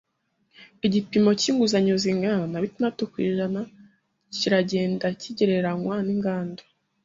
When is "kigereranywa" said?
5.21-5.95